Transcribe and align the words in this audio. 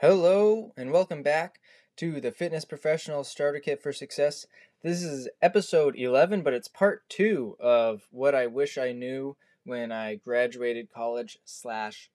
Hello, 0.00 0.74
and 0.76 0.92
welcome 0.92 1.22
back 1.22 1.58
to 1.96 2.20
the 2.20 2.30
Fitness 2.30 2.66
Professional 2.66 3.24
Starter 3.24 3.60
Kit 3.60 3.82
for 3.82 3.94
Success. 3.94 4.46
This 4.82 5.02
is 5.02 5.26
episode 5.40 5.96
11, 5.96 6.42
but 6.42 6.52
it's 6.52 6.68
part 6.68 7.08
two 7.08 7.56
of 7.58 8.02
what 8.10 8.34
I 8.34 8.46
wish 8.46 8.76
I 8.76 8.92
knew 8.92 9.38
when 9.64 9.90
I 9.92 10.16
graduated 10.16 10.92
college 10.92 11.38
slash 11.46 12.10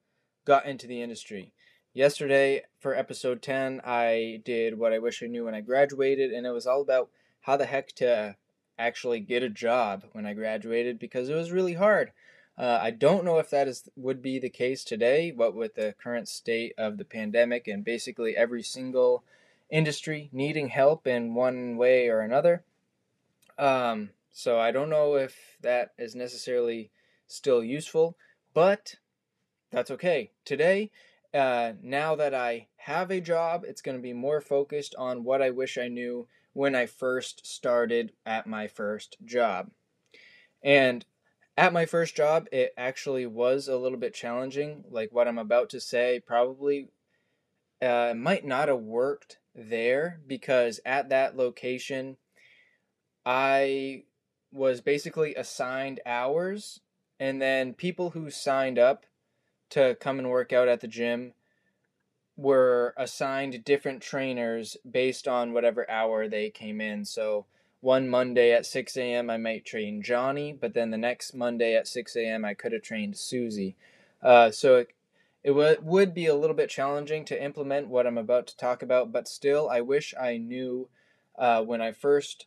got 0.46 0.68
into 0.68 0.86
the 0.86 1.02
industry. 1.02 1.54
Yesterday, 1.92 2.62
for 2.80 2.94
episode 2.94 3.42
10, 3.42 3.82
I 3.84 4.44
did 4.46 4.78
what 4.78 4.94
I 4.94 5.00
wish 5.00 5.24
I 5.24 5.26
knew 5.26 5.46
when 5.46 5.56
I 5.56 5.62
graduated, 5.62 6.30
and 6.30 6.46
it 6.46 6.52
was 6.52 6.68
all 6.68 6.82
about 6.82 7.10
how 7.42 7.58
the 7.58 7.66
heck 7.66 7.94
to 7.94 8.36
actually 8.78 9.22
get 9.22 9.42
a 9.42 9.50
job 9.50 10.04
when 10.12 10.28
I 10.28 10.36
graduated 10.36 11.00
because 11.00 11.30
it 11.30 11.36
was 11.36 11.52
really 11.52 11.74
hard. 11.74 12.12
Uh, 12.58 12.80
I 12.82 12.92
don't 12.92 13.26
know 13.26 13.40
if 13.40 13.50
that 13.50 13.68
is 13.68 13.90
would 13.96 14.22
be 14.22 14.38
the 14.38 14.50
case 14.50 14.84
today, 14.84 15.32
but 15.32 15.56
with 15.56 15.76
the 15.76 15.96
current 16.02 16.28
state 16.28 16.74
of 16.78 16.98
the 16.98 17.06
pandemic 17.06 17.68
and 17.68 17.84
basically 17.84 18.36
every 18.36 18.62
single 18.62 19.24
industry 19.70 20.30
needing 20.32 20.70
help 20.70 21.08
in 21.08 21.34
one 21.34 21.78
way 21.78 22.10
or 22.10 22.20
another. 22.20 22.64
Um, 23.58 24.10
so 24.32 24.60
I 24.60 24.72
don't 24.72 24.90
know 24.90 25.16
if 25.16 25.58
that 25.62 25.94
is 25.98 26.16
necessarily 26.16 26.92
still 27.28 27.64
useful, 27.64 28.18
but 28.54 28.96
that's 29.72 29.92
okay. 29.92 30.32
Today, 30.46 30.92
uh, 31.34 31.74
now 31.82 32.16
that 32.16 32.34
I 32.34 32.68
have 32.76 33.10
a 33.10 33.22
job, 33.22 33.64
it's 33.66 33.82
going 33.82 33.98
to 33.98 34.02
be 34.02 34.14
more 34.14 34.42
focused 34.42 34.96
on 34.98 35.24
what 35.24 35.42
I 35.42 35.50
wish 35.50 35.78
I 35.78 35.88
knew 35.88 36.28
when 36.54 36.76
I 36.76 36.86
first 36.86 37.46
started 37.46 38.12
at 38.26 38.48
my 38.48 38.68
first 38.68 39.18
job. 39.24 39.72
And 40.62 41.06
at 41.62 41.72
my 41.72 41.86
first 41.86 42.16
job, 42.16 42.48
it 42.52 42.74
actually 42.76 43.28
was 43.28 43.68
a 43.68 43.78
little 43.78 44.00
bit 44.00 44.16
challenging. 44.16 44.84
Like 44.90 45.12
what 45.12 45.28
I'm 45.28 45.38
about 45.38 45.70
to 45.70 45.80
say 45.80 46.20
probably 46.26 46.90
uh, 47.80 48.16
might 48.18 48.44
not 48.44 48.68
have 48.68 48.80
worked 48.80 49.38
there 49.54 50.22
because 50.26 50.80
at 50.88 51.10
that 51.10 51.38
location, 51.38 52.18
I 53.28 54.06
was 54.52 54.82
basically 54.82 55.36
assigned 55.36 56.00
hours, 56.04 56.80
and 57.20 57.40
then 57.40 57.76
people 57.76 58.10
who 58.10 58.32
signed 58.32 58.80
up 58.80 59.06
to 59.70 59.96
come 60.00 60.18
and 60.18 60.32
work 60.32 60.52
out 60.52 60.68
at 60.68 60.82
the 60.82 60.88
gym 60.88 61.34
were 62.36 62.96
assigned 62.98 63.64
different 63.64 64.02
trainers 64.02 64.78
based 64.90 65.28
on 65.28 65.54
whatever 65.54 65.88
hour 65.92 66.28
they 66.28 66.50
came 66.50 66.82
in. 66.82 67.06
So 67.06 67.46
one 67.82 68.08
Monday 68.08 68.54
at 68.54 68.66
6 68.66 68.96
a.m. 68.96 69.30
I 69.30 69.38
might 69.38 69.66
train 69.66 70.02
Johnny, 70.02 70.54
but 70.54 70.74
then 70.74 70.92
the 70.92 70.98
next 70.98 71.34
Monday 71.34 71.76
at 71.76 71.88
6 71.88 72.16
a.m. 72.16 72.46
I 72.46 72.54
could 72.54 72.72
have 72.72 72.84
trained 72.84 73.18
Susie. 73.18 73.76
Uh, 74.22 74.52
so 74.52 74.78
it, 74.78 74.90
it 75.44 75.50
w- 75.50 75.78
would 75.82 76.14
be 76.14 76.28
a 76.28 76.36
little 76.36 76.56
bit 76.56 76.70
challenging 76.70 77.26
to 77.26 77.44
implement 77.44 77.88
what 77.88 78.06
I'm 78.06 78.20
about 78.20 78.46
to 78.48 78.58
talk 78.58 78.84
about, 78.84 79.12
but 79.12 79.28
still, 79.28 79.68
I 79.70 79.82
wish 79.82 80.14
I 80.20 80.38
knew 80.38 80.90
uh, 81.38 81.64
when 81.64 81.82
I 81.82 81.92
first 81.92 82.46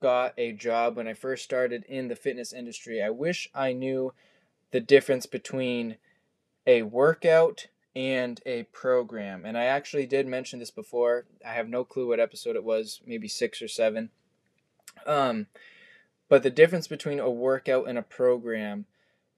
got 0.00 0.34
a 0.38 0.52
job, 0.52 0.96
when 0.96 1.08
I 1.08 1.14
first 1.14 1.42
started 1.42 1.84
in 1.88 2.06
the 2.06 2.16
fitness 2.16 2.52
industry, 2.52 3.02
I 3.02 3.10
wish 3.10 3.50
I 3.54 3.72
knew 3.72 4.14
the 4.70 4.80
difference 4.80 5.26
between 5.26 5.96
a 6.64 6.82
workout 6.82 7.66
and 7.96 8.40
a 8.46 8.64
program. 8.64 9.44
And 9.44 9.56
I 9.56 9.64
actually 9.64 10.06
did 10.06 10.26
mention 10.26 10.58
this 10.58 10.70
before. 10.70 11.24
I 11.44 11.54
have 11.54 11.68
no 11.68 11.82
clue 11.82 12.08
what 12.08 12.20
episode 12.20 12.54
it 12.54 12.64
was, 12.64 13.00
maybe 13.06 13.26
six 13.26 13.62
or 13.62 13.68
seven. 13.68 14.10
Um, 15.04 15.46
but 16.28 16.42
the 16.42 16.50
difference 16.50 16.88
between 16.88 17.20
a 17.20 17.30
workout 17.30 17.88
and 17.88 17.98
a 17.98 18.02
program, 18.02 18.86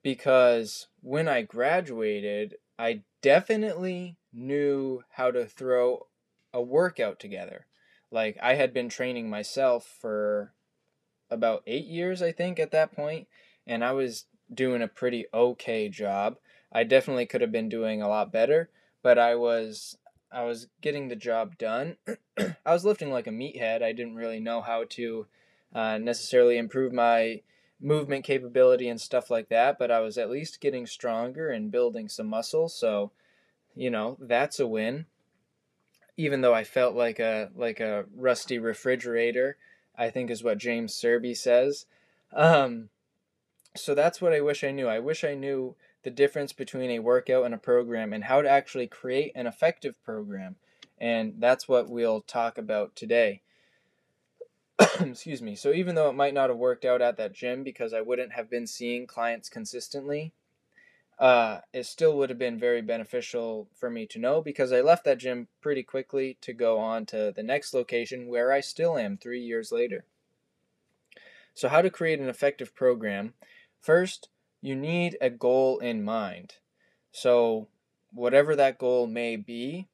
because 0.03 0.87
when 1.03 1.28
I 1.28 1.42
graduated, 1.42 2.56
I 2.78 3.03
definitely 3.20 4.17
knew 4.33 5.03
how 5.11 5.31
to 5.31 5.47
throw 5.47 6.06
a 6.53 6.62
workout 6.62 7.19
together. 7.19 7.67
Like 8.11 8.39
I 8.42 8.55
had 8.55 8.73
been 8.73 8.89
training 8.89 9.29
myself 9.29 9.84
for 10.01 10.53
about 11.31 11.62
eight 11.67 11.86
years, 11.86 12.23
I 12.23 12.33
think, 12.33 12.59
at 12.59 12.70
that 12.70 12.92
point, 12.92 13.29
and 13.67 13.85
I 13.85 13.92
was 13.92 14.24
doing 14.52 14.80
a 14.80 14.89
pretty 14.89 15.27
okay 15.35 15.89
job. 15.89 16.36
I 16.73 16.85
definitely 16.85 17.27
could 17.27 17.42
have 17.42 17.52
been 17.52 17.68
doing 17.68 18.01
a 18.01 18.08
lot 18.08 18.33
better, 18.33 18.70
but 19.02 19.18
I 19.18 19.35
was 19.35 19.98
I 20.30 20.45
was 20.45 20.68
getting 20.80 21.08
the 21.08 21.17
job 21.17 21.58
done. 21.58 21.97
I 22.39 22.73
was 22.73 22.85
lifting 22.85 23.11
like 23.11 23.27
a 23.27 23.30
meathead. 23.30 23.83
I 23.83 23.92
didn't 23.92 24.17
really 24.17 24.41
know 24.41 24.61
how 24.61 24.85
to 24.91 25.27
uh, 25.74 25.98
necessarily 25.98 26.58
improve 26.58 26.92
my 26.92 27.42
movement 27.80 28.24
capability 28.24 28.89
and 28.89 29.01
stuff 29.01 29.30
like 29.30 29.48
that, 29.48 29.79
but 29.79 29.90
I 29.90 30.01
was 30.01 30.18
at 30.18 30.30
least 30.30 30.61
getting 30.61 30.86
stronger 30.86 31.48
and 31.51 31.70
building 31.70 32.08
some 32.08 32.27
muscle. 32.27 32.68
So, 32.68 33.12
you 33.74 33.90
know, 33.90 34.17
that's 34.20 34.58
a 34.58 34.67
win. 34.67 35.06
Even 36.17 36.40
though 36.40 36.55
I 36.55 36.64
felt 36.64 36.96
like 36.96 37.20
a 37.20 37.51
like 37.55 37.79
a 37.79 38.06
rusty 38.17 38.58
refrigerator, 38.58 39.56
I 39.96 40.11
think 40.11 40.30
is 40.30 40.42
what 40.42 40.58
James 40.58 40.95
Cerbie 40.95 41.36
says. 41.36 41.86
Um, 42.33 42.89
so 43.77 43.95
that's 43.95 44.20
what 44.20 44.33
I 44.33 44.40
wish 44.40 44.64
I 44.64 44.73
knew. 44.73 44.89
I 44.89 44.98
wish 44.98 45.23
I 45.23 45.35
knew 45.35 45.77
the 46.02 46.11
difference 46.11 46.52
between 46.52 46.90
a 46.90 46.98
workout 46.98 47.45
and 47.45 47.55
a 47.55 47.58
program 47.58 48.12
and 48.12 48.24
how 48.24 48.42
to 48.42 48.48
actually 48.48 48.89
create 48.89 49.33
an 49.36 49.46
effective 49.46 50.02
program. 50.05 50.56
And 51.00 51.35
that's 51.39 51.68
what 51.68 51.89
we'll 51.89 52.23
talk 52.23 52.58
about 52.58 52.96
today. 52.96 53.42
excuse 55.00 55.42
me. 55.42 55.55
So 55.56 55.72
even 55.72 55.94
though 55.94 56.08
it 56.08 56.14
might 56.14 56.34
not 56.34 56.50
have 56.50 56.58
worked 56.58 56.84
out 56.84 57.02
at 57.02 57.16
that 57.16 57.33
gym 57.33 57.64
because 57.64 57.92
I 57.92 58.00
wouldn't 58.00 58.33
have 58.33 58.48
been 58.48 58.66
seeing 58.66 59.06
clients 59.06 59.48
consistently, 59.48 60.33
uh, 61.18 61.61
it 61.72 61.84
still 61.84 62.16
would 62.16 62.30
have 62.30 62.39
been 62.39 62.58
very 62.58 62.80
beneficial 62.80 63.68
for 63.74 63.90
me 63.90 64.06
to 64.06 64.20
know 64.20 64.40
because 64.40 64.72
I 64.72 64.80
left 64.80 65.05
that 65.05 65.18
gym 65.18 65.48
pretty 65.61 65.83
quickly 65.83 66.38
to 66.42 66.52
go 66.52 66.78
on 66.78 67.06
to 67.06 67.33
the 67.34 67.42
next 67.42 67.74
location 67.74 68.28
where 68.28 68.52
I 68.52 68.61
still 68.61 68.96
am 68.96 69.17
three 69.17 69.40
years 69.40 69.72
later. 69.72 70.05
So, 71.55 71.68
how 71.68 71.83
to 71.83 71.90
create 71.90 72.20
an 72.20 72.28
effective 72.28 72.72
program? 72.72 73.34
First, 73.80 74.28
you 74.61 74.77
need 74.77 75.17
a 75.20 75.28
goal 75.28 75.78
in 75.78 76.05
mind. 76.05 76.55
So, 77.11 77.67
whatever 78.12 78.55
that 78.55 78.78
goal 78.78 79.08
may 79.08 79.34
be, 79.34 79.88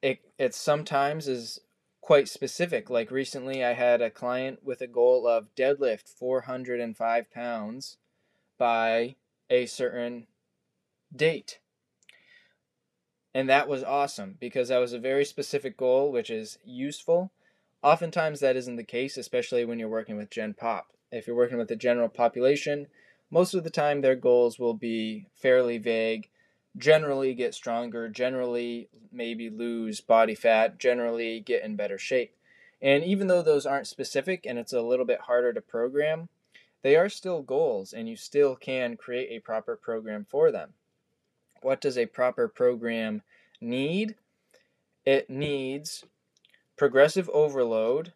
it, 0.00 0.20
it 0.38 0.54
sometimes 0.54 1.28
is 1.28 1.60
quite 2.08 2.26
specific. 2.26 2.88
Like 2.88 3.10
recently, 3.10 3.62
I 3.62 3.74
had 3.74 4.00
a 4.00 4.08
client 4.08 4.60
with 4.64 4.80
a 4.80 4.86
goal 4.86 5.26
of 5.28 5.54
deadlift 5.54 6.08
405 6.08 7.30
pounds 7.30 7.98
by 8.56 9.16
a 9.50 9.66
certain 9.66 10.26
date. 11.14 11.58
And 13.34 13.46
that 13.50 13.68
was 13.68 13.84
awesome 13.84 14.38
because 14.40 14.68
that 14.68 14.78
was 14.78 14.94
a 14.94 14.98
very 14.98 15.26
specific 15.26 15.76
goal, 15.76 16.10
which 16.10 16.30
is 16.30 16.56
useful. 16.64 17.30
Oftentimes, 17.82 18.40
that 18.40 18.56
isn't 18.56 18.76
the 18.76 18.84
case, 18.84 19.18
especially 19.18 19.66
when 19.66 19.78
you're 19.78 19.86
working 19.86 20.16
with 20.16 20.30
Gen 20.30 20.54
Pop. 20.54 20.86
If 21.12 21.26
you're 21.26 21.36
working 21.36 21.58
with 21.58 21.68
the 21.68 21.76
general 21.76 22.08
population, 22.08 22.86
most 23.30 23.52
of 23.52 23.64
the 23.64 23.70
time 23.70 24.00
their 24.00 24.16
goals 24.16 24.58
will 24.58 24.72
be 24.72 25.26
fairly 25.34 25.76
vague 25.76 26.30
generally 26.76 27.34
get 27.34 27.54
stronger, 27.54 28.08
generally 28.08 28.88
maybe 29.12 29.50
lose 29.50 30.00
body 30.00 30.34
fat, 30.34 30.78
generally 30.78 31.40
get 31.40 31.64
in 31.64 31.76
better 31.76 31.98
shape. 31.98 32.34
And 32.80 33.02
even 33.02 33.26
though 33.26 33.42
those 33.42 33.66
aren't 33.66 33.86
specific 33.86 34.46
and 34.46 34.58
it's 34.58 34.72
a 34.72 34.82
little 34.82 35.04
bit 35.04 35.22
harder 35.22 35.52
to 35.52 35.60
program, 35.60 36.28
they 36.82 36.94
are 36.94 37.08
still 37.08 37.42
goals 37.42 37.92
and 37.92 38.08
you 38.08 38.16
still 38.16 38.54
can 38.54 38.96
create 38.96 39.30
a 39.30 39.40
proper 39.40 39.76
program 39.76 40.26
for 40.28 40.52
them. 40.52 40.74
What 41.60 41.80
does 41.80 41.98
a 41.98 42.06
proper 42.06 42.46
program 42.46 43.22
need? 43.60 44.14
It 45.04 45.28
needs 45.28 46.04
progressive 46.76 47.28
overload 47.30 48.12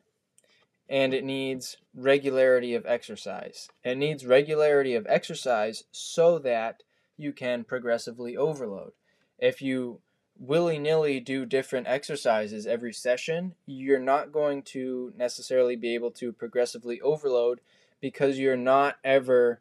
and 0.89 1.13
it 1.15 1.25
needs 1.25 1.79
regularity 1.95 2.75
of 2.75 2.87
exercise. 2.87 3.69
It 3.83 3.97
needs 3.97 4.27
regularity 4.27 4.95
of 4.95 5.07
exercise 5.09 5.85
so 5.91 6.39
that 6.41 6.83
you 7.17 7.33
can 7.33 7.65
progressively 7.65 8.37
overload. 8.37 8.93
If 9.39 9.61
you 9.63 10.01
willy 10.39 10.79
nilly 10.79 11.21
do 11.21 11.47
different 11.47 11.87
exercises 11.87 12.67
every 12.67 12.93
session, 12.93 13.55
you're 13.67 14.01
not 14.01 14.33
going 14.33 14.63
to 14.63 15.13
necessarily 15.17 15.77
be 15.77 15.95
able 15.95 16.11
to 16.13 16.33
progressively 16.33 17.01
overload 17.01 17.61
because 18.01 18.39
you're 18.39 18.57
not 18.57 18.97
ever 19.05 19.61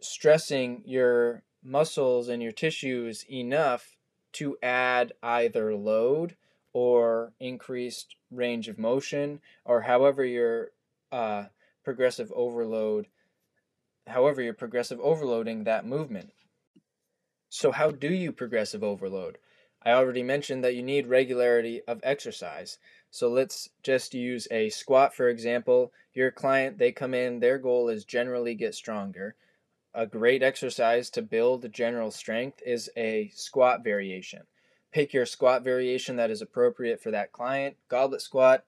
stressing 0.00 0.82
your 0.84 1.42
muscles 1.62 2.28
and 2.28 2.42
your 2.42 2.52
tissues 2.52 3.24
enough 3.30 3.96
to 4.32 4.56
add 4.62 5.12
either 5.22 5.74
load 5.74 6.36
or 6.72 7.32
increased 7.40 8.14
range 8.30 8.68
of 8.68 8.78
motion 8.78 9.40
or 9.64 9.82
however 9.82 10.24
your 10.24 10.70
uh, 11.10 11.44
progressive 11.84 12.30
overload 12.34 13.06
however 14.06 14.42
you're 14.42 14.54
progressive 14.54 15.00
overloading 15.00 15.64
that 15.64 15.86
movement 15.86 16.30
so, 17.50 17.72
how 17.72 17.90
do 17.90 18.12
you 18.12 18.32
progressive 18.32 18.84
overload? 18.84 19.38
I 19.82 19.92
already 19.92 20.22
mentioned 20.22 20.62
that 20.64 20.74
you 20.74 20.82
need 20.82 21.06
regularity 21.06 21.80
of 21.88 22.00
exercise. 22.02 22.78
So, 23.10 23.28
let's 23.30 23.70
just 23.82 24.12
use 24.12 24.46
a 24.50 24.68
squat 24.68 25.14
for 25.14 25.28
example. 25.28 25.92
Your 26.12 26.30
client, 26.30 26.78
they 26.78 26.92
come 26.92 27.14
in, 27.14 27.40
their 27.40 27.58
goal 27.58 27.88
is 27.88 28.04
generally 28.04 28.54
get 28.54 28.74
stronger. 28.74 29.34
A 29.94 30.06
great 30.06 30.42
exercise 30.42 31.08
to 31.10 31.22
build 31.22 31.72
general 31.72 32.10
strength 32.10 32.60
is 32.66 32.90
a 32.96 33.30
squat 33.34 33.82
variation. 33.82 34.42
pick 34.90 35.12
your 35.12 35.26
squat 35.26 35.62
variation 35.62 36.16
that 36.16 36.30
is 36.30 36.42
appropriate 36.42 37.00
for 37.00 37.10
that 37.10 37.32
client. 37.32 37.76
Goblet 37.88 38.20
squat, 38.20 38.64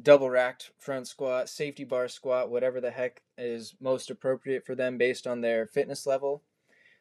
double 0.00 0.30
racked 0.30 0.70
front 0.78 1.06
squat, 1.06 1.48
safety 1.48 1.84
bar 1.84 2.08
squat, 2.08 2.50
whatever 2.50 2.80
the 2.80 2.90
heck 2.90 3.22
is 3.38 3.74
most 3.80 4.10
appropriate 4.10 4.64
for 4.64 4.74
them 4.74 4.98
based 4.98 5.26
on 5.26 5.40
their 5.40 5.66
fitness 5.66 6.06
level. 6.06 6.42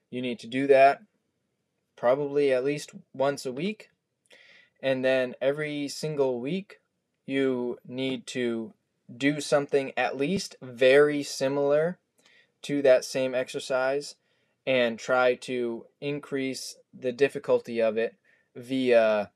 You 0.09 0.21
need 0.21 0.39
to 0.39 0.47
do 0.47 0.67
that 0.67 1.01
probably 1.95 2.53
at 2.53 2.63
least 2.63 2.91
once 3.13 3.45
a 3.45 3.51
week. 3.51 3.89
And 4.81 5.03
then 5.03 5.35
every 5.41 5.87
single 5.87 6.39
week, 6.39 6.79
you 7.25 7.77
need 7.87 8.27
to 8.27 8.73
do 9.15 9.41
something 9.41 9.91
at 9.97 10.17
least 10.17 10.55
very 10.61 11.23
similar 11.23 11.97
to 12.63 12.81
that 12.81 13.05
same 13.05 13.35
exercise 13.35 14.15
and 14.65 14.97
try 14.97 15.35
to 15.35 15.85
increase 16.01 16.77
the 16.93 17.11
difficulty 17.11 17.81
of 17.81 17.97
it 17.97 18.15
via 18.55 19.31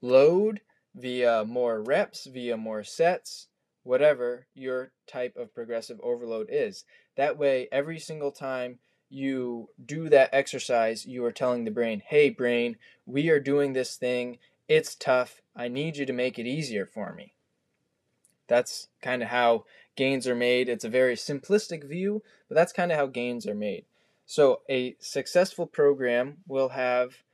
load, 0.00 0.60
via 0.94 1.44
more 1.44 1.80
reps, 1.82 2.26
via 2.26 2.56
more 2.56 2.82
sets, 2.82 3.48
whatever 3.82 4.46
your 4.54 4.92
type 5.06 5.36
of 5.36 5.54
progressive 5.54 6.00
overload 6.02 6.48
is. 6.50 6.84
That 7.16 7.38
way, 7.38 7.68
every 7.70 7.98
single 7.98 8.32
time 8.32 8.78
you 9.10 9.68
do 9.84 10.08
that 10.08 10.30
exercise, 10.32 11.04
you 11.04 11.24
are 11.24 11.32
telling 11.32 11.64
the 11.64 11.70
brain, 11.70 12.02
hey, 12.06 12.30
brain, 12.30 12.76
we 13.04 13.28
are 13.28 13.40
doing 13.40 13.72
this 13.72 13.96
thing. 13.96 14.38
It's 14.68 14.94
tough. 14.94 15.42
I 15.54 15.68
need 15.68 15.96
you 15.96 16.06
to 16.06 16.12
make 16.12 16.38
it 16.38 16.46
easier 16.46 16.86
for 16.86 17.12
me. 17.12 17.34
That's 18.46 18.88
kind 19.02 19.22
of 19.22 19.28
how 19.28 19.64
gains 19.96 20.26
are 20.26 20.34
made. 20.34 20.68
It's 20.68 20.84
a 20.84 20.88
very 20.88 21.16
simplistic 21.16 21.84
view, 21.84 22.22
but 22.48 22.54
that's 22.54 22.72
kind 22.72 22.90
of 22.92 22.98
how 22.98 23.06
gains 23.06 23.46
are 23.46 23.54
made. 23.54 23.84
So, 24.26 24.60
a 24.70 24.96
successful 25.00 25.66
program 25.66 26.38
will 26.46 26.70
have 26.70 27.24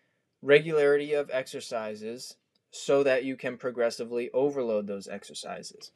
regularity 0.40 1.12
of 1.12 1.30
exercises 1.30 2.36
so 2.70 3.02
that 3.02 3.24
you 3.24 3.36
can 3.36 3.56
progressively 3.58 4.30
overload 4.32 4.86
those 4.86 5.08
exercises. 5.08 5.92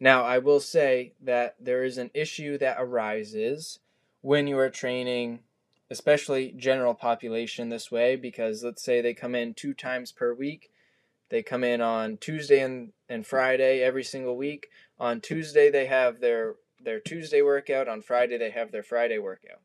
Now, 0.00 0.24
I 0.24 0.38
will 0.38 0.60
say 0.60 1.12
that 1.22 1.56
there 1.60 1.84
is 1.84 1.98
an 1.98 2.10
issue 2.14 2.58
that 2.58 2.78
arises 2.80 3.78
when 4.22 4.46
you 4.46 4.58
are 4.58 4.70
training, 4.70 5.40
especially 5.90 6.54
general 6.56 6.94
population 6.94 7.68
this 7.68 7.90
way, 7.90 8.16
because 8.16 8.64
let's 8.64 8.82
say 8.82 9.00
they 9.00 9.12
come 9.12 9.34
in 9.34 9.52
two 9.52 9.74
times 9.74 10.10
per 10.12 10.32
week. 10.32 10.70
They 11.28 11.42
come 11.42 11.64
in 11.64 11.80
on 11.80 12.16
Tuesday 12.18 12.60
and, 12.60 12.92
and 13.08 13.26
Friday 13.26 13.80
every 13.80 14.04
single 14.04 14.36
week. 14.36 14.68
On 14.98 15.20
Tuesday, 15.20 15.70
they 15.70 15.86
have 15.86 16.20
their, 16.20 16.54
their 16.82 17.00
Tuesday 17.00 17.42
workout. 17.42 17.88
On 17.88 18.00
Friday, 18.00 18.38
they 18.38 18.50
have 18.50 18.70
their 18.70 18.82
Friday 18.82 19.18
workout. 19.18 19.60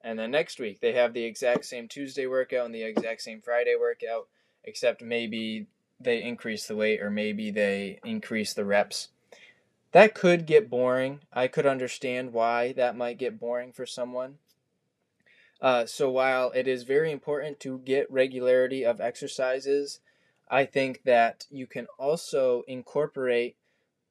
And 0.00 0.18
then 0.18 0.30
next 0.30 0.60
week, 0.60 0.80
they 0.80 0.92
have 0.92 1.12
the 1.12 1.24
exact 1.24 1.64
same 1.64 1.88
Tuesday 1.88 2.26
workout 2.26 2.66
and 2.66 2.74
the 2.74 2.84
exact 2.84 3.20
same 3.20 3.40
Friday 3.40 3.74
workout, 3.78 4.28
except 4.64 5.02
maybe 5.02 5.66
they 6.00 6.22
increase 6.22 6.66
the 6.66 6.76
weight 6.76 7.02
or 7.02 7.10
maybe 7.10 7.50
they 7.50 7.98
increase 8.04 8.54
the 8.54 8.64
reps. 8.64 9.08
That 9.92 10.14
could 10.14 10.46
get 10.46 10.68
boring. 10.68 11.20
I 11.32 11.48
could 11.48 11.66
understand 11.66 12.32
why 12.32 12.72
that 12.72 12.96
might 12.96 13.18
get 13.18 13.40
boring 13.40 13.72
for 13.72 13.86
someone. 13.86 14.38
Uh, 15.60 15.86
so 15.86 16.10
while 16.10 16.50
it 16.52 16.68
is 16.68 16.82
very 16.84 17.10
important 17.10 17.58
to 17.60 17.78
get 17.78 18.10
regularity 18.10 18.84
of 18.84 19.00
exercises, 19.00 20.00
I 20.48 20.66
think 20.66 21.02
that 21.04 21.46
you 21.50 21.66
can 21.66 21.86
also 21.98 22.62
incorporate 22.68 23.56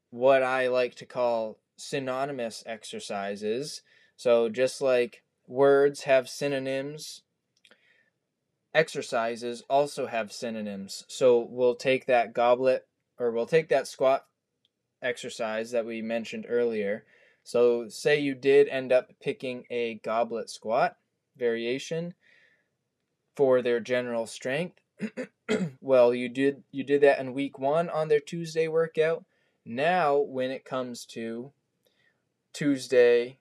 what 0.10 0.44
I 0.44 0.68
like 0.68 0.96
to 0.96 1.06
call 1.06 1.58
synonymous 1.78 2.64
exercises. 2.66 3.82
So 4.18 4.50
just 4.50 4.82
like 4.82 5.24
words 5.48 6.04
have 6.04 6.28
synonyms, 6.28 7.22
exercises 8.74 9.64
also 9.70 10.08
have 10.08 10.32
synonyms. 10.34 11.06
So 11.08 11.48
we'll 11.50 11.76
take 11.76 12.08
that 12.08 12.34
goblet 12.34 12.88
or 13.18 13.32
we'll 13.32 13.46
take 13.46 13.70
that 13.70 13.88
squat 13.88 14.26
exercise 15.02 15.72
that 15.72 15.86
we 15.86 16.02
mentioned 16.02 16.46
earlier. 16.48 17.06
So 17.44 17.88
say 17.88 18.20
you 18.20 18.36
did 18.36 18.68
end 18.68 18.92
up 18.92 19.12
picking 19.22 19.66
a 19.70 19.96
goblet 20.04 20.50
squat 20.50 20.98
variation 21.38 22.14
for 23.36 23.62
their 23.62 23.80
general 23.80 24.26
strength. 24.26 24.80
well, 25.82 26.14
you 26.14 26.28
did 26.28 26.64
you 26.72 26.84
did 26.84 27.02
that 27.02 27.20
in 27.20 27.34
week 27.34 27.60
1 27.60 27.90
on 27.90 28.08
their 28.08 28.20
Tuesday 28.20 28.68
workout. 28.68 29.24
Now 29.66 30.18
when 30.18 30.52
it 30.52 30.66
comes 30.66 31.06
to 31.08 31.52
Tuesday 32.54 33.38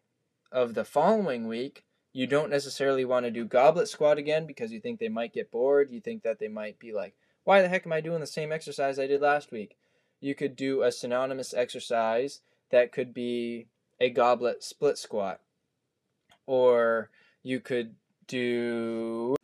of 0.52 0.74
the 0.74 0.84
following 0.84 1.48
week, 1.48 1.84
you 2.12 2.26
don't 2.26 2.50
necessarily 2.50 3.04
want 3.04 3.26
to 3.26 3.30
do 3.30 3.44
goblet 3.44 3.88
squat 3.88 4.18
again 4.18 4.46
because 4.46 4.72
you 4.72 4.80
think 4.80 5.00
they 5.00 5.08
might 5.08 5.32
get 5.32 5.50
bored. 5.50 5.90
You 5.90 6.00
think 6.00 6.22
that 6.22 6.38
they 6.38 6.48
might 6.48 6.78
be 6.78 6.92
like, 6.92 7.14
why 7.44 7.60
the 7.60 7.68
heck 7.68 7.86
am 7.86 7.92
I 7.92 8.00
doing 8.00 8.20
the 8.20 8.26
same 8.26 8.52
exercise 8.52 8.98
I 8.98 9.06
did 9.06 9.20
last 9.20 9.52
week? 9.52 9.76
You 10.20 10.34
could 10.34 10.56
do 10.56 10.82
a 10.82 10.92
synonymous 10.92 11.54
exercise 11.54 12.40
that 12.70 12.92
could 12.92 13.12
be 13.12 13.66
a 14.00 14.10
goblet 14.10 14.62
split 14.62 14.98
squat. 14.98 15.40
Or 16.46 17.10
you 17.42 17.60
could 17.60 17.94
do 18.26 19.36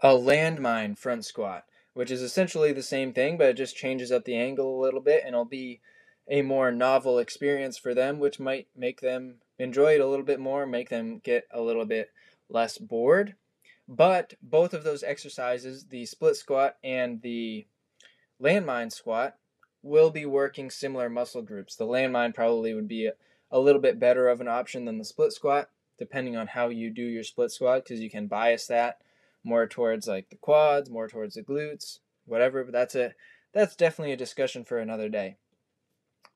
a 0.00 0.08
landmine 0.08 0.96
front 0.96 1.24
squat, 1.24 1.64
which 1.94 2.10
is 2.10 2.22
essentially 2.22 2.72
the 2.72 2.82
same 2.82 3.12
thing, 3.12 3.36
but 3.36 3.48
it 3.48 3.56
just 3.56 3.76
changes 3.76 4.12
up 4.12 4.24
the 4.24 4.36
angle 4.36 4.78
a 4.78 4.82
little 4.82 5.00
bit 5.00 5.22
and 5.24 5.34
it'll 5.34 5.44
be 5.44 5.80
a 6.28 6.42
more 6.42 6.72
novel 6.72 7.18
experience 7.18 7.78
for 7.78 7.94
them, 7.94 8.18
which 8.18 8.40
might 8.40 8.66
make 8.76 9.00
them 9.00 9.36
enjoy 9.58 9.94
it 9.94 10.00
a 10.00 10.06
little 10.06 10.24
bit 10.24 10.40
more, 10.40 10.66
make 10.66 10.88
them 10.88 11.20
get 11.22 11.46
a 11.50 11.60
little 11.60 11.84
bit 11.84 12.10
less 12.48 12.78
bored. 12.78 13.34
But 13.88 14.34
both 14.42 14.74
of 14.74 14.82
those 14.82 15.02
exercises, 15.02 15.86
the 15.86 16.06
split 16.06 16.36
squat 16.36 16.76
and 16.82 17.22
the 17.22 17.66
landmine 18.42 18.92
squat, 18.92 19.36
will 19.86 20.10
be 20.10 20.26
working 20.26 20.70
similar 20.70 21.08
muscle 21.08 21.42
groups. 21.42 21.76
The 21.76 21.86
landmine 21.86 22.34
probably 22.34 22.74
would 22.74 22.88
be 22.88 23.06
a, 23.06 23.12
a 23.50 23.60
little 23.60 23.80
bit 23.80 24.00
better 24.00 24.28
of 24.28 24.40
an 24.40 24.48
option 24.48 24.84
than 24.84 24.98
the 24.98 25.04
split 25.04 25.32
squat, 25.32 25.70
depending 25.98 26.36
on 26.36 26.48
how 26.48 26.68
you 26.68 26.90
do 26.90 27.02
your 27.02 27.22
split 27.22 27.50
squat, 27.50 27.84
because 27.84 28.00
you 28.00 28.10
can 28.10 28.26
bias 28.26 28.66
that 28.66 28.98
more 29.44 29.66
towards 29.66 30.08
like 30.08 30.28
the 30.28 30.36
quads, 30.36 30.90
more 30.90 31.08
towards 31.08 31.36
the 31.36 31.42
glutes, 31.42 32.00
whatever. 32.26 32.64
But 32.64 32.72
that's 32.72 32.94
a 32.94 33.14
that's 33.54 33.76
definitely 33.76 34.12
a 34.12 34.18
discussion 34.18 34.64
for 34.64 34.78
another 34.78 35.08
day. 35.08 35.36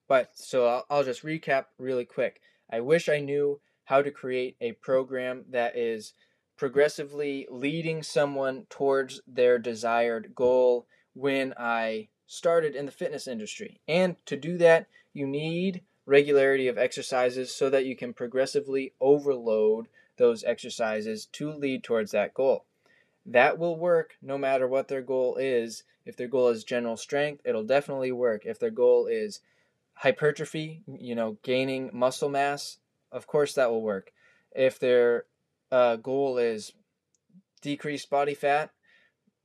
But 0.08 0.30
so 0.34 0.66
I'll, 0.66 0.86
I'll 0.88 1.04
just 1.04 1.24
recap 1.24 1.66
really 1.76 2.04
quick. 2.04 2.40
I 2.70 2.80
wish 2.80 3.08
I 3.08 3.20
knew 3.20 3.60
how 3.84 4.00
to 4.00 4.10
create 4.10 4.56
a 4.60 4.72
program 4.72 5.44
that 5.50 5.76
is 5.76 6.14
progressively 6.56 7.46
leading 7.50 8.02
someone 8.02 8.66
towards 8.70 9.20
their 9.26 9.58
desired 9.58 10.32
goal 10.34 10.86
when 11.14 11.52
I 11.58 12.08
started 12.30 12.76
in 12.76 12.86
the 12.86 12.92
fitness 12.92 13.26
industry. 13.26 13.80
And 13.88 14.14
to 14.26 14.36
do 14.36 14.56
that, 14.58 14.86
you 15.12 15.26
need 15.26 15.82
regularity 16.06 16.68
of 16.68 16.78
exercises 16.78 17.52
so 17.52 17.68
that 17.70 17.84
you 17.84 17.96
can 17.96 18.12
progressively 18.12 18.92
overload 19.00 19.88
those 20.16 20.44
exercises 20.44 21.26
to 21.32 21.50
lead 21.50 21.82
towards 21.82 22.12
that 22.12 22.32
goal. 22.32 22.64
That 23.26 23.58
will 23.58 23.76
work 23.76 24.16
no 24.22 24.38
matter 24.38 24.68
what 24.68 24.86
their 24.86 25.02
goal 25.02 25.38
is. 25.40 25.82
If 26.06 26.16
their 26.16 26.28
goal 26.28 26.50
is 26.50 26.62
general 26.62 26.96
strength, 26.96 27.42
it'll 27.44 27.64
definitely 27.64 28.12
work. 28.12 28.46
If 28.46 28.60
their 28.60 28.70
goal 28.70 29.08
is 29.08 29.40
hypertrophy, 29.94 30.82
you 30.86 31.16
know, 31.16 31.36
gaining 31.42 31.90
muscle 31.92 32.28
mass, 32.28 32.78
of 33.10 33.26
course 33.26 33.54
that 33.54 33.70
will 33.70 33.82
work. 33.82 34.12
If 34.52 34.78
their 34.78 35.24
uh, 35.72 35.96
goal 35.96 36.38
is 36.38 36.74
decreased 37.60 38.08
body 38.08 38.34
fat, 38.34 38.70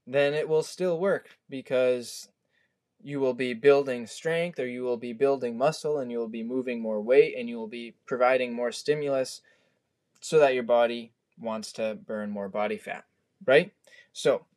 then 0.06 0.36
it 0.36 0.48
will 0.48 0.62
still 0.62 1.00
work 1.00 1.30
because 1.50 2.30
you 3.06 3.20
will 3.20 3.36
be 3.36 3.54
building 3.54 4.08
strength 4.08 4.60
or 4.60 4.66
you 4.66 4.82
will 4.82 4.98
be 4.98 5.14
building 5.14 5.56
muscle 5.56 6.00
and 6.00 6.12
you 6.12 6.18
will 6.18 6.28
be 6.28 6.42
moving 6.42 6.82
more 6.82 7.00
weight 7.00 7.36
and 7.38 7.48
you 7.48 7.56
will 7.56 7.68
be 7.68 7.94
providing 8.08 8.52
more 8.52 8.72
stimulus 8.72 9.42
so 10.22 10.40
that 10.40 10.56
your 10.56 10.64
body 10.64 11.12
wants 11.40 11.72
to 11.72 12.00
burn 12.08 12.32
more 12.32 12.50
body 12.50 12.80
fat, 12.80 13.06
right? 13.46 13.72
So, 14.12 14.48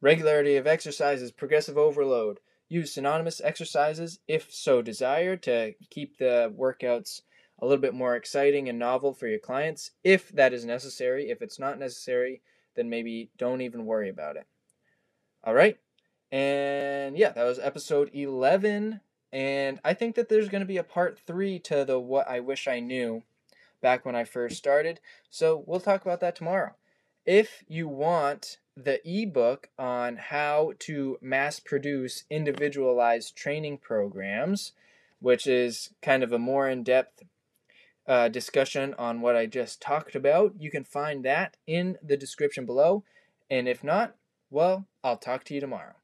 regularity 0.00 0.56
of 0.56 0.66
exercises, 0.66 1.30
progressive 1.30 1.78
overload. 1.78 2.40
Use 2.68 2.92
synonymous 2.92 3.40
exercises 3.40 4.18
if 4.26 4.52
so 4.52 4.82
desired 4.82 5.40
to 5.44 5.74
keep 5.90 6.18
the 6.18 6.52
workouts 6.58 7.20
a 7.60 7.66
little 7.66 7.80
bit 7.80 7.94
more 7.94 8.16
exciting 8.16 8.68
and 8.68 8.80
novel 8.80 9.14
for 9.14 9.28
your 9.28 9.38
clients 9.38 9.92
if 10.02 10.30
that 10.30 10.52
is 10.52 10.64
necessary. 10.64 11.30
If 11.30 11.40
it's 11.40 11.60
not 11.60 11.78
necessary, 11.78 12.42
then 12.74 12.90
maybe 12.90 13.30
don't 13.38 13.60
even 13.60 13.86
worry 13.86 14.08
about 14.08 14.34
it. 14.34 14.48
All 15.44 15.54
right. 15.54 15.78
And 16.32 17.16
yeah, 17.16 17.30
that 17.30 17.44
was 17.44 17.58
episode 17.58 18.10
11. 18.12 19.00
And 19.32 19.80
I 19.84 19.94
think 19.94 20.16
that 20.16 20.28
there's 20.28 20.48
going 20.48 20.60
to 20.62 20.66
be 20.66 20.76
a 20.76 20.84
part 20.84 21.18
three 21.18 21.58
to 21.60 21.84
the 21.84 21.98
what 21.98 22.28
I 22.28 22.40
wish 22.40 22.66
I 22.66 22.80
knew 22.80 23.22
back 23.80 24.04
when 24.04 24.16
I 24.16 24.24
first 24.24 24.56
started. 24.56 25.00
So 25.30 25.62
we'll 25.66 25.80
talk 25.80 26.02
about 26.02 26.20
that 26.20 26.36
tomorrow. 26.36 26.74
If 27.24 27.64
you 27.68 27.88
want 27.88 28.58
the 28.76 29.00
ebook 29.04 29.68
on 29.78 30.16
how 30.16 30.72
to 30.80 31.18
mass 31.20 31.60
produce 31.60 32.24
individualized 32.30 33.36
training 33.36 33.78
programs, 33.78 34.72
which 35.20 35.46
is 35.46 35.90
kind 36.02 36.22
of 36.22 36.32
a 36.32 36.38
more 36.38 36.68
in 36.68 36.82
depth 36.82 37.22
uh, 38.06 38.28
discussion 38.28 38.94
on 38.98 39.20
what 39.20 39.36
I 39.36 39.46
just 39.46 39.80
talked 39.80 40.14
about. 40.14 40.54
You 40.58 40.70
can 40.70 40.84
find 40.84 41.24
that 41.24 41.56
in 41.66 41.96
the 42.02 42.16
description 42.16 42.66
below. 42.66 43.04
And 43.48 43.68
if 43.68 43.84
not, 43.84 44.16
Well, 44.50 44.86
I'll 45.04 45.16
talk 45.16 45.44
to 45.44 45.54
you 45.54 45.60
tomorrow. 45.60 45.99